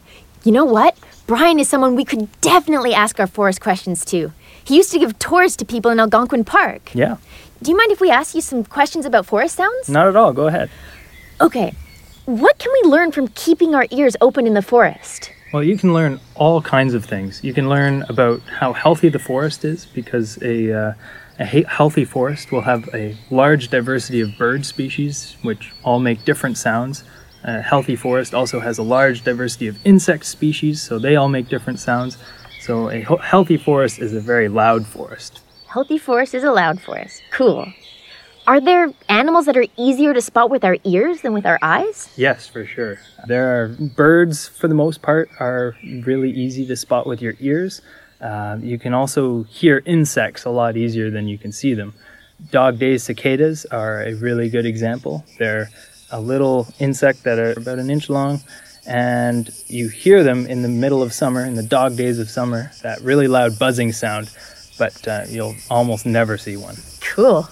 You 0.43 0.51
know 0.53 0.65
what? 0.65 0.97
Brian 1.27 1.59
is 1.59 1.67
someone 1.69 1.95
we 1.95 2.05
could 2.05 2.29
definitely 2.41 2.93
ask 2.93 3.19
our 3.19 3.27
forest 3.27 3.61
questions 3.61 4.03
to. 4.05 4.31
He 4.63 4.77
used 4.77 4.91
to 4.91 4.99
give 4.99 5.17
tours 5.19 5.55
to 5.57 5.65
people 5.65 5.91
in 5.91 5.99
Algonquin 5.99 6.43
Park. 6.45 6.93
Yeah, 6.95 7.17
Do 7.61 7.71
you 7.71 7.77
mind 7.77 7.91
if 7.91 7.99
we 8.01 8.09
ask 8.09 8.33
you 8.35 8.41
some 8.41 8.63
questions 8.63 9.05
about 9.05 9.25
forest 9.25 9.55
sounds? 9.55 9.89
not 9.89 10.07
at 10.07 10.15
all. 10.15 10.31
Go 10.33 10.47
ahead. 10.47 10.69
Okay. 11.41 11.73
What 12.25 12.57
can 12.59 12.71
we 12.83 12.89
learn 12.89 13.11
from 13.11 13.27
keeping 13.29 13.75
our 13.75 13.85
ears 13.91 14.15
open 14.21 14.47
in 14.47 14.53
the 14.53 14.61
forest? 14.61 15.31
Well, 15.51 15.63
you 15.63 15.77
can 15.77 15.93
learn 15.93 16.19
all 16.35 16.61
kinds 16.61 16.93
of 16.93 17.05
things. 17.05 17.43
You 17.43 17.55
can 17.55 17.69
learn 17.69 18.03
about 18.07 18.41
how 18.41 18.71
healthy 18.71 19.09
the 19.09 19.17
forest 19.17 19.65
is 19.65 19.87
because 19.87 20.37
a, 20.43 20.71
uh, 20.71 20.93
a 21.39 21.45
healthy 21.45 22.05
forest 22.05 22.51
will 22.51 22.61
have 22.61 22.87
a 22.93 23.17
large 23.31 23.69
diversity 23.69 24.21
of 24.21 24.37
bird 24.37 24.63
species, 24.63 25.37
which 25.41 25.73
all 25.83 25.99
make 25.99 26.23
different 26.23 26.57
sounds. 26.57 27.03
A 27.43 27.61
healthy 27.61 27.95
forest 27.95 28.35
also 28.35 28.59
has 28.59 28.77
a 28.77 28.83
large 28.83 29.23
diversity 29.23 29.67
of 29.67 29.77
insect 29.85 30.25
species, 30.25 30.81
so 30.81 30.99
they 30.99 31.15
all 31.15 31.29
make 31.29 31.49
different 31.49 31.79
sounds. 31.79 32.17
So, 32.59 32.89
a 32.89 32.99
healthy 32.99 33.57
forest 33.57 33.99
is 33.99 34.13
a 34.13 34.19
very 34.19 34.49
loud 34.49 34.85
forest. 34.85 35.39
Healthy 35.67 35.97
forest 35.97 36.35
is 36.35 36.43
a 36.43 36.51
loud 36.51 36.81
forest. 36.81 37.23
Cool. 37.31 37.71
Are 38.49 38.59
there 38.59 38.91
animals 39.09 39.45
that 39.45 39.55
are 39.57 39.67
easier 39.77 40.11
to 40.11 40.21
spot 40.21 40.49
with 40.49 40.65
our 40.65 40.75
ears 40.83 41.21
than 41.21 41.33
with 41.33 41.45
our 41.45 41.59
eyes? 41.61 42.11
Yes, 42.15 42.47
for 42.47 42.65
sure. 42.65 42.97
There 43.27 43.61
are 43.61 43.67
birds, 43.67 44.47
for 44.47 44.67
the 44.67 44.73
most 44.73 45.03
part, 45.03 45.29
are 45.39 45.75
really 46.03 46.31
easy 46.31 46.65
to 46.65 46.75
spot 46.75 47.05
with 47.05 47.21
your 47.21 47.35
ears. 47.39 47.83
Uh, 48.19 48.57
you 48.59 48.79
can 48.79 48.95
also 48.95 49.43
hear 49.43 49.83
insects 49.85 50.45
a 50.45 50.49
lot 50.49 50.77
easier 50.77 51.11
than 51.11 51.27
you 51.27 51.37
can 51.37 51.51
see 51.51 51.75
them. 51.75 51.93
Dog 52.49 52.79
day 52.79 52.97
cicadas 52.97 53.67
are 53.67 54.01
a 54.01 54.15
really 54.15 54.49
good 54.49 54.65
example. 54.65 55.23
They're 55.37 55.69
a 56.09 56.19
little 56.19 56.67
insect 56.79 57.25
that 57.25 57.37
are 57.37 57.51
about 57.51 57.77
an 57.77 57.91
inch 57.91 58.09
long, 58.09 58.41
and 58.87 59.47
you 59.67 59.89
hear 59.89 60.23
them 60.23 60.47
in 60.47 60.63
the 60.63 60.69
middle 60.69 61.03
of 61.03 61.13
summer, 61.13 61.45
in 61.45 61.53
the 61.53 61.61
dog 61.61 61.97
days 61.97 62.17
of 62.17 62.31
summer, 62.31 62.71
that 62.81 62.99
really 63.01 63.27
loud 63.27 63.59
buzzing 63.59 63.91
sound, 63.91 64.31
but 64.79 65.07
uh, 65.07 65.25
you'll 65.29 65.53
almost 65.69 66.07
never 66.07 66.35
see 66.35 66.57
one. 66.57 66.77
Cool. 66.99 67.47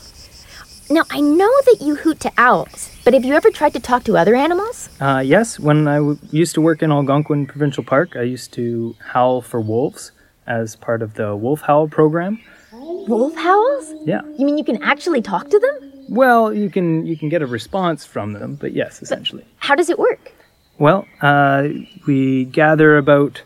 Now, 0.89 1.03
I 1.11 1.19
know 1.19 1.51
that 1.65 1.77
you 1.81 1.95
hoot 1.95 2.19
to 2.21 2.31
owls, 2.37 2.95
but 3.03 3.13
have 3.13 3.25
you 3.25 3.33
ever 3.33 3.49
tried 3.51 3.73
to 3.73 3.79
talk 3.79 4.05
to 4.05 4.15
other 4.17 4.35
animals? 4.35 4.87
Uh, 5.01 5.21
yes, 5.25 5.59
when 5.59 5.85
I 5.87 5.95
w- 5.97 6.17
used 6.31 6.55
to 6.55 6.61
work 6.61 6.81
in 6.81 6.91
Algonquin 6.91 7.45
Provincial 7.45 7.83
Park, 7.83 8.15
I 8.15 8.21
used 8.21 8.53
to 8.53 8.95
howl 8.99 9.41
for 9.41 9.59
wolves 9.59 10.11
as 10.45 10.77
part 10.77 11.01
of 11.01 11.15
the 11.15 11.35
wolf 11.35 11.59
howl 11.61 11.89
program. 11.89 12.39
Wolf 12.71 13.35
howls? 13.35 13.93
Yeah. 14.05 14.21
You 14.37 14.45
mean 14.45 14.57
you 14.57 14.63
can 14.63 14.81
actually 14.81 15.21
talk 15.21 15.49
to 15.49 15.59
them? 15.59 15.91
Well, 16.09 16.53
you 16.53 16.69
can 16.69 17.05
you 17.05 17.17
can 17.17 17.27
get 17.27 17.41
a 17.41 17.45
response 17.45 18.05
from 18.05 18.31
them, 18.31 18.55
but 18.55 18.71
yes, 18.71 19.01
essentially. 19.01 19.43
How 19.57 19.75
does 19.75 19.89
it 19.89 19.99
work? 19.99 20.31
Well, 20.79 21.05
uh, 21.21 21.67
we 22.05 22.45
gather 22.45 22.97
about 22.97 23.41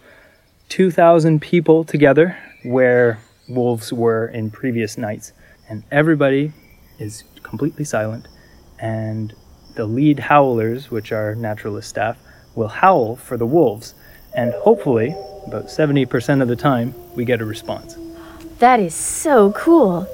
two 0.70 0.92
thousand 0.92 1.42
people 1.42 1.84
together 1.84 2.38
where 2.64 3.18
wolves 3.50 3.92
were 3.92 4.28
in 4.28 4.52
previous 4.52 4.96
nights, 4.96 5.34
and 5.70 5.84
everybody 5.92 6.54
is 7.00 7.24
completely 7.52 7.84
silent, 7.84 8.28
and 8.80 9.36
the 9.76 9.86
lead 9.86 10.18
howlers, 10.20 10.90
which 10.90 11.12
are 11.12 11.36
naturalist 11.36 11.90
staff, 11.90 12.18
will 12.56 12.70
howl 12.70 13.16
for 13.18 13.38
the 13.38 13.46
wolves, 13.46 13.94
and 14.34 14.54
hopefully, 14.54 15.14
about 15.46 15.70
seventy 15.70 16.06
percent 16.06 16.42
of 16.42 16.48
the 16.48 16.56
time, 16.56 16.96
we 17.14 17.26
get 17.26 17.42
a 17.42 17.46
response. 17.46 17.98
That 18.60 18.80
is 18.80 18.96
so 18.96 19.52
cool. 19.52 20.08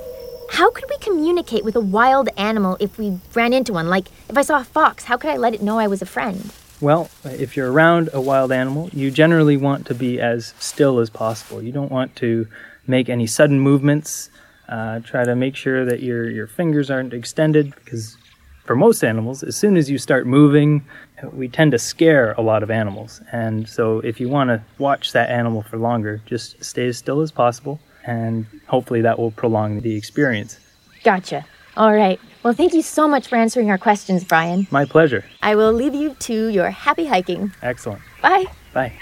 How 0.49 0.71
could 0.71 0.85
we 0.89 0.97
communicate 0.97 1.63
with 1.63 1.75
a 1.75 1.81
wild 1.81 2.29
animal 2.37 2.75
if 2.79 2.97
we 2.97 3.19
ran 3.35 3.53
into 3.53 3.73
one? 3.73 3.87
Like, 3.87 4.07
if 4.29 4.37
I 4.37 4.41
saw 4.41 4.59
a 4.61 4.63
fox, 4.63 5.03
how 5.03 5.17
could 5.17 5.29
I 5.29 5.37
let 5.37 5.53
it 5.53 5.61
know 5.61 5.77
I 5.77 5.87
was 5.87 6.01
a 6.01 6.05
friend? 6.05 6.51
Well, 6.79 7.09
if 7.23 7.55
you're 7.55 7.71
around 7.71 8.09
a 8.13 8.21
wild 8.21 8.51
animal, 8.51 8.89
you 8.93 9.11
generally 9.11 9.57
want 9.57 9.85
to 9.87 9.93
be 9.93 10.19
as 10.21 10.53
still 10.59 10.99
as 10.99 11.09
possible. 11.09 11.61
You 11.61 11.71
don't 11.71 11.91
want 11.91 12.15
to 12.17 12.47
make 12.87 13.09
any 13.09 13.27
sudden 13.27 13.59
movements. 13.59 14.29
Uh, 14.69 14.99
try 14.99 15.23
to 15.23 15.35
make 15.35 15.55
sure 15.55 15.85
that 15.85 16.01
your, 16.01 16.29
your 16.29 16.47
fingers 16.47 16.91
aren't 16.91 17.13
extended 17.13 17.73
because 17.75 18.17
for 18.65 18.75
most 18.75 19.03
animals, 19.03 19.43
as 19.43 19.55
soon 19.55 19.77
as 19.77 19.89
you 19.89 19.97
start 19.97 20.27
moving, 20.27 20.85
we 21.31 21.47
tend 21.47 21.71
to 21.71 21.79
scare 21.79 22.33
a 22.33 22.41
lot 22.41 22.63
of 22.63 22.69
animals. 22.69 23.21
And 23.31 23.67
so 23.67 23.99
if 23.99 24.19
you 24.19 24.27
want 24.27 24.49
to 24.49 24.61
watch 24.77 25.13
that 25.13 25.29
animal 25.29 25.61
for 25.63 25.77
longer, 25.77 26.21
just 26.25 26.61
stay 26.63 26.87
as 26.87 26.97
still 26.97 27.21
as 27.21 27.31
possible 27.31 27.79
and 28.07 28.45
hopefully 28.67 29.01
that 29.01 29.19
will 29.19 29.31
prolong 29.31 29.81
the 29.81 29.95
experience. 29.95 30.59
Gotcha. 31.03 31.45
All 31.75 31.93
right. 31.93 32.19
Well, 32.43 32.53
thank 32.53 32.73
you 32.73 32.81
so 32.81 33.07
much 33.07 33.27
for 33.27 33.35
answering 33.35 33.69
our 33.69 33.77
questions, 33.77 34.23
Brian. 34.23 34.67
My 34.71 34.85
pleasure. 34.85 35.23
I 35.43 35.55
will 35.55 35.73
leave 35.73 35.93
you 35.93 36.15
to 36.15 36.47
your 36.47 36.71
happy 36.71 37.05
hiking. 37.05 37.51
Excellent. 37.61 38.01
Bye. 38.21 38.45
Bye. 38.73 38.93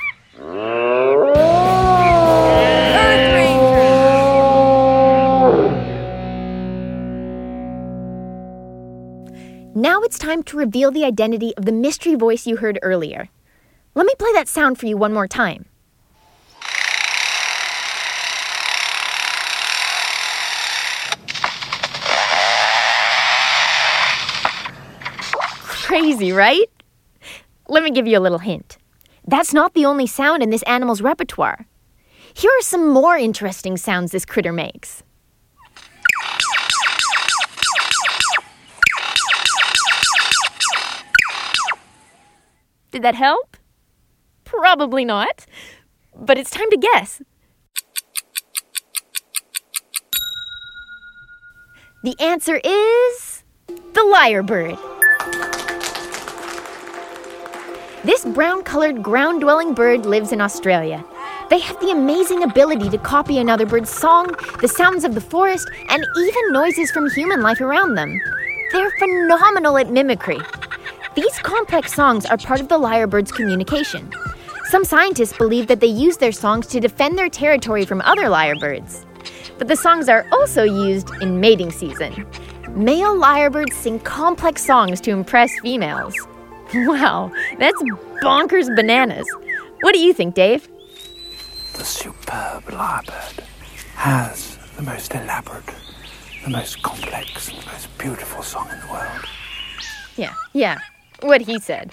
Now 9.86 10.01
it's 10.01 10.18
time 10.18 10.42
to 10.46 10.58
reveal 10.58 10.89
the 10.89 11.06
identity 11.06 11.56
of 11.58 11.65
the 11.65 11.72
mystery 11.72 12.15
voice 12.15 12.48
you 12.48 12.58
heard 12.58 12.80
earlier. 12.82 13.30
Let 13.94 14.08
me 14.08 14.15
play 14.18 14.32
that 14.34 14.48
sound 14.48 14.80
for 14.80 14.88
you 14.88 14.98
one 14.98 15.13
more 15.13 15.27
time. 15.27 15.65
Crazy, 25.86 26.32
right? 26.32 26.65
Let 27.70 27.84
me 27.84 27.92
give 27.92 28.08
you 28.08 28.18
a 28.18 28.25
little 28.25 28.39
hint. 28.39 28.80
That's 29.27 29.54
not 29.54 29.75
the 29.75 29.86
only 29.86 30.08
sound 30.08 30.42
in 30.42 30.50
this 30.50 30.63
animal's 30.63 31.04
repertoire. 31.04 31.68
Here 32.34 32.50
are 32.50 32.63
some 32.63 32.89
more 32.89 33.18
interesting 33.18 33.77
sounds 33.77 34.13
this 34.13 34.25
critter 34.25 34.51
makes. 34.51 35.04
Did 42.96 43.04
that 43.04 43.16
help? 43.16 43.58
Probably 44.46 45.04
not. 45.04 45.46
But 46.16 46.38
it's 46.38 46.50
time 46.50 46.70
to 46.70 46.78
guess. 46.78 47.22
The 52.06 52.16
answer 52.22 52.56
is 52.64 53.44
the 53.68 54.00
lyrebird. 54.00 54.80
This 58.06 58.24
brown 58.24 58.64
colored 58.64 59.04
ground 59.04 59.42
dwelling 59.42 59.74
bird 59.74 60.06
lives 60.06 60.32
in 60.32 60.40
Australia. 60.40 61.04
They 61.50 61.60
have 61.60 61.78
the 61.82 61.92
amazing 61.92 62.44
ability 62.44 62.90
to 62.92 62.98
copy 62.98 63.40
another 63.40 63.66
bird's 63.66 63.90
song, 63.90 64.34
the 64.62 64.70
sounds 64.70 65.04
of 65.04 65.16
the 65.16 65.22
forest, 65.22 65.70
and 65.90 66.06
even 66.18 66.54
noises 66.54 66.92
from 66.92 67.10
human 67.10 67.42
life 67.42 67.60
around 67.60 67.96
them. 67.96 68.22
They're 68.72 68.92
phenomenal 69.00 69.78
at 69.78 69.92
mimicry. 69.92 70.40
These 71.15 71.39
complex 71.39 71.93
songs 71.93 72.25
are 72.25 72.38
part 72.38 72.60
of 72.60 72.67
the 72.67 72.77
lyrebird's 72.77 73.31
communication. 73.31 74.12
Some 74.65 74.84
scientists 74.84 75.38
believe 75.38 75.67
that 75.67 75.79
they 75.79 75.88
use 75.88 76.17
their 76.17 76.34
songs 76.34 76.67
to 76.67 76.81
defend 76.81 77.17
their 77.17 77.29
territory 77.29 77.86
from 77.86 78.01
other 78.01 78.24
lyrebirds. 78.24 79.05
But 79.57 79.69
the 79.69 79.77
songs 79.77 80.10
are 80.10 80.25
also 80.34 80.63
used 80.63 81.10
in 81.22 81.39
mating 81.39 81.72
season. 81.72 82.27
Male 82.72 83.15
lyrebirds 83.15 83.72
sing 83.72 84.00
complex 84.00 84.65
songs 84.65 85.00
to 85.01 85.12
impress 85.12 85.57
females. 85.60 86.15
Wow, 86.74 87.31
that's 87.60 87.81
bonkers 88.22 88.75
bananas. 88.75 89.27
What 89.81 89.93
do 89.93 90.00
you 90.00 90.13
think, 90.13 90.34
Dave? 90.34 90.67
The 91.77 91.86
superb 91.86 92.63
lyrebird 92.65 93.39
has 93.95 94.57
the 94.75 94.81
most 94.81 95.13
elaborate, 95.13 95.63
the 96.43 96.50
most 96.50 96.81
complex, 96.81 97.50
and 97.50 97.62
the 97.62 97.67
most 97.67 97.98
beautiful 97.98 98.41
song 98.41 98.67
in 98.74 98.79
the 98.81 98.91
world. 98.91 99.25
Yeah, 100.17 100.34
yeah, 100.53 100.79
what 101.22 101.41
he 101.41 101.60
said. 101.60 101.91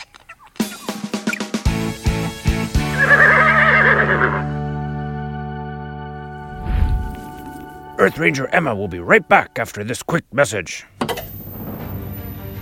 Earth 7.98 8.18
Ranger 8.18 8.48
Emma 8.48 8.74
will 8.74 8.88
be 8.88 8.98
right 8.98 9.26
back 9.28 9.58
after 9.58 9.84
this 9.84 10.02
quick 10.02 10.24
message. 10.32 10.84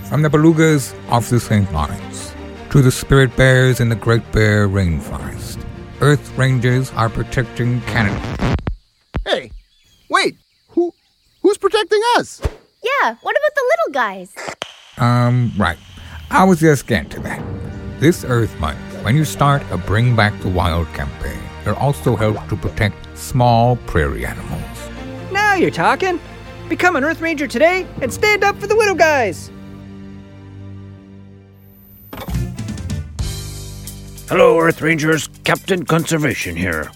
From 0.03 0.21
the 0.21 0.29
belugas 0.29 0.93
off 1.09 1.29
the 1.29 1.39
St. 1.39 1.71
Lawrence 1.73 2.33
to 2.69 2.81
the 2.81 2.91
spirit 2.91 3.35
bears 3.35 3.79
in 3.79 3.89
the 3.89 3.95
Great 3.95 4.29
Bear 4.31 4.67
Rainforest, 4.67 5.65
Earth 5.99 6.37
Rangers 6.37 6.91
are 6.91 7.09
protecting 7.09 7.81
Canada. 7.81 8.55
Hey, 9.25 9.51
wait, 10.09 10.35
who, 10.69 10.93
who's 11.41 11.57
protecting 11.57 12.01
us? 12.17 12.41
Yeah, 12.83 13.15
what 13.21 13.35
about 13.35 13.55
the 13.55 13.63
little 13.71 13.93
guys? 13.93 14.35
Um, 14.97 15.51
right. 15.57 15.77
I 16.33 16.45
was 16.45 16.61
just 16.61 16.87
getting 16.87 17.09
to 17.09 17.19
that. 17.19 17.43
This 17.99 18.23
Earth 18.23 18.57
Month, 18.57 18.79
when 19.03 19.17
you 19.17 19.25
start 19.25 19.61
a 19.69 19.77
Bring 19.77 20.15
Back 20.15 20.39
the 20.39 20.47
Wild 20.47 20.87
campaign, 20.93 21.37
it 21.65 21.77
also 21.77 22.15
helps 22.15 22.47
to 22.47 22.55
protect 22.55 22.95
small 23.17 23.75
prairie 23.75 24.25
animals. 24.25 24.89
Now 25.33 25.55
you're 25.55 25.71
talking. 25.71 26.21
Become 26.69 26.95
an 26.95 27.03
Earth 27.03 27.19
Ranger 27.19 27.47
today 27.47 27.85
and 28.01 28.13
stand 28.13 28.45
up 28.45 28.55
for 28.61 28.67
the 28.67 28.75
little 28.75 28.95
guys. 28.95 29.51
Hello, 34.29 34.57
Earth 34.57 34.81
Rangers. 34.81 35.27
Captain 35.43 35.83
Conservation 35.83 36.55
here. 36.55 36.89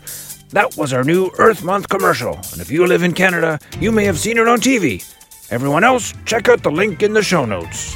That 0.51 0.77
was 0.77 0.93
our 0.93 1.03
new 1.03 1.29
Earth 1.39 1.61
Month 1.61 1.89
commercial, 1.89 2.35
and 2.53 2.61
if 2.61 2.71
you 2.71 2.87
live 2.87 3.03
in 3.03 3.11
Canada, 3.11 3.59
you 3.81 3.91
may 3.91 4.05
have 4.05 4.17
seen 4.17 4.37
it 4.37 4.47
on 4.47 4.59
TV. 4.61 5.03
Everyone 5.51 5.83
else, 5.83 6.13
check 6.23 6.47
out 6.47 6.63
the 6.63 6.71
link 6.71 7.03
in 7.03 7.11
the 7.11 7.21
show 7.21 7.43
notes. 7.43 7.93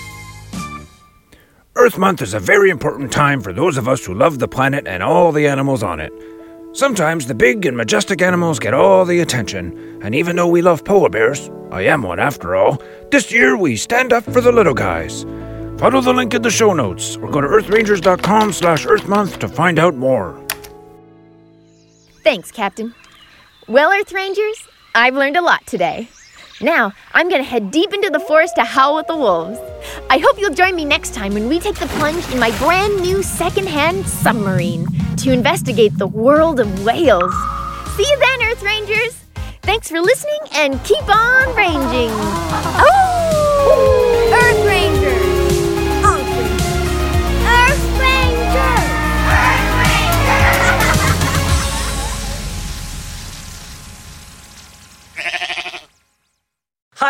Earth 1.79 1.97
Month 1.97 2.21
is 2.21 2.33
a 2.33 2.41
very 2.41 2.69
important 2.69 3.09
time 3.09 3.39
for 3.39 3.53
those 3.53 3.77
of 3.77 3.87
us 3.87 4.05
who 4.05 4.13
love 4.13 4.37
the 4.37 4.49
planet 4.49 4.85
and 4.85 5.01
all 5.01 5.31
the 5.31 5.47
animals 5.47 5.81
on 5.81 6.01
it. 6.01 6.11
Sometimes 6.73 7.25
the 7.25 7.33
big 7.33 7.65
and 7.65 7.77
majestic 7.77 8.21
animals 8.21 8.59
get 8.59 8.73
all 8.73 9.05
the 9.05 9.21
attention, 9.21 9.97
and 10.03 10.13
even 10.13 10.35
though 10.35 10.49
we 10.49 10.61
love 10.61 10.83
polar 10.83 11.09
bears, 11.09 11.49
I 11.71 11.83
am 11.83 12.01
one 12.01 12.19
after 12.19 12.53
all, 12.53 12.83
this 13.11 13.31
year 13.31 13.55
we 13.55 13.77
stand 13.77 14.11
up 14.11 14.25
for 14.25 14.41
the 14.41 14.51
little 14.51 14.73
guys. 14.73 15.23
Follow 15.79 16.01
the 16.01 16.11
link 16.11 16.33
in 16.33 16.41
the 16.41 16.49
show 16.49 16.73
notes 16.73 17.15
or 17.15 17.31
go 17.31 17.39
to 17.39 17.47
earthrangers.com 17.47 18.51
slash 18.51 18.85
earthmonth 18.85 19.39
to 19.39 19.47
find 19.47 19.79
out 19.79 19.95
more. 19.95 20.37
Thanks, 22.25 22.51
Captain. 22.51 22.93
Well, 23.69 23.89
Earth 23.93 24.11
Rangers, 24.11 24.67
I've 24.95 25.15
learned 25.15 25.37
a 25.37 25.41
lot 25.41 25.65
today. 25.65 26.09
Now, 26.61 26.91
I'm 27.13 27.29
gonna 27.29 27.43
head 27.43 27.71
deep 27.71 27.93
into 27.93 28.09
the 28.09 28.19
forest 28.19 28.55
to 28.55 28.63
howl 28.63 28.95
with 28.97 29.07
the 29.07 29.15
wolves. 29.15 29.57
I 30.09 30.17
hope 30.17 30.37
you'll 30.37 30.53
join 30.53 30.75
me 30.75 30.83
next 30.83 31.13
time 31.13 31.33
when 31.33 31.47
we 31.47 31.57
take 31.57 31.75
the 31.75 31.87
plunge 31.87 32.29
in 32.33 32.39
my 32.39 32.51
brand 32.57 33.01
new 33.01 33.23
secondhand 33.23 34.05
submarine 34.05 34.85
to 35.17 35.31
investigate 35.31 35.97
the 35.97 36.07
world 36.07 36.59
of 36.59 36.83
whales. 36.83 37.33
See 37.95 38.03
you 38.03 38.19
then, 38.19 38.43
Earth 38.43 38.61
Rangers! 38.61 39.15
Thanks 39.61 39.89
for 39.89 40.01
listening 40.01 40.39
and 40.53 40.83
keep 40.83 41.07
on 41.07 41.55
ranging! 41.55 42.09
Oh! 42.81 44.31
Earth 44.33 44.65
Rangers! 44.65 44.98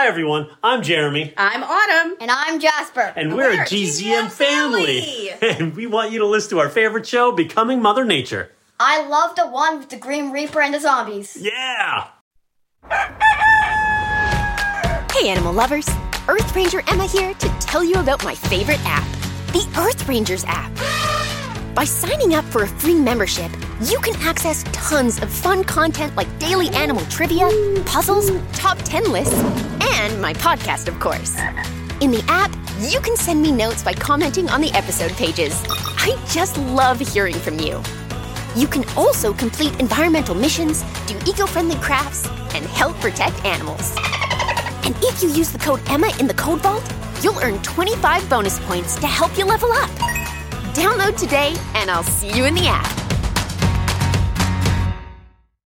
Everyone. 0.09 0.49
I'm 0.63 0.81
Jeremy. 0.81 1.35
I'm 1.37 1.61
Autumn. 1.63 2.17
And 2.19 2.31
I'm 2.31 2.59
Jasper. 2.59 3.13
And 3.15 3.35
we're, 3.35 3.53
a 3.53 3.57
GZM, 3.57 4.31
family. 4.31 5.29
And 5.41 5.75
we 5.75 5.85
want 5.85 6.11
you 6.11 6.17
to 6.17 6.25
listen 6.25 6.49
to 6.49 6.59
our 6.59 6.67
favorite 6.67 7.05
show, 7.05 7.31
Becoming 7.31 7.79
Mother 7.79 8.03
Nature. 8.03 8.51
I 8.79 9.05
love 9.07 9.35
the 9.35 9.45
one 9.47 9.77
with 9.77 9.89
the 9.89 9.97
Green 9.97 10.31
Reaper 10.31 10.61
and 10.61 10.73
the 10.73 10.79
zombies. 10.79 11.37
Yeah! 11.39 12.07
Hey, 15.13 15.29
animal 15.29 15.53
lovers! 15.53 15.87
Earth 16.27 16.55
Ranger 16.55 16.81
Emma 16.87 17.05
here 17.05 17.35
to 17.35 17.49
tell 17.59 17.83
you 17.83 17.99
about 17.99 18.23
my 18.23 18.33
favorite 18.33 18.81
app, 18.85 19.07
the 19.53 19.63
Earth 19.77 20.09
Rangers 20.09 20.43
app. 20.47 20.71
By 21.75 21.83
signing 21.85 22.33
up 22.33 22.45
for 22.45 22.63
a 22.63 22.67
free 22.67 22.95
membership, 22.95 23.51
you 23.83 23.99
can 23.99 24.15
access 24.21 24.63
tons 24.73 25.21
of 25.21 25.31
fun 25.31 25.63
content 25.63 26.15
like 26.15 26.27
daily 26.39 26.67
animal 26.69 27.05
trivia, 27.05 27.47
puzzles, 27.85 28.31
top 28.53 28.77
10 28.79 29.11
lists, 29.11 29.39
and 29.99 30.21
my 30.21 30.33
podcast, 30.33 30.87
of 30.87 30.97
course. 30.99 31.37
In 31.99 32.09
the 32.11 32.23
app, 32.29 32.51
you 32.79 33.01
can 33.01 33.17
send 33.17 33.41
me 33.41 33.51
notes 33.51 33.83
by 33.83 33.93
commenting 33.93 34.49
on 34.49 34.61
the 34.61 34.71
episode 34.71 35.11
pages. 35.11 35.61
I 35.67 36.17
just 36.29 36.57
love 36.57 36.99
hearing 36.99 37.35
from 37.35 37.59
you. 37.59 37.83
You 38.55 38.67
can 38.67 38.85
also 38.95 39.33
complete 39.33 39.77
environmental 39.81 40.35
missions, 40.35 40.83
do 41.05 41.17
eco 41.29 41.45
friendly 41.45 41.75
crafts, 41.75 42.27
and 42.55 42.65
help 42.65 42.95
protect 43.01 43.43
animals. 43.43 43.93
And 44.85 44.95
if 45.03 45.21
you 45.21 45.29
use 45.29 45.51
the 45.51 45.59
code 45.59 45.81
EMMA 45.89 46.17
in 46.19 46.27
the 46.27 46.33
code 46.33 46.61
vault, 46.61 46.83
you'll 47.21 47.39
earn 47.39 47.61
25 47.61 48.29
bonus 48.29 48.57
points 48.61 48.95
to 48.95 49.07
help 49.07 49.37
you 49.37 49.43
level 49.43 49.71
up. 49.73 49.89
Download 50.73 51.17
today, 51.17 51.53
and 51.75 51.91
I'll 51.91 52.03
see 52.03 52.31
you 52.31 52.45
in 52.45 52.55
the 52.55 52.67
app. 52.67 53.08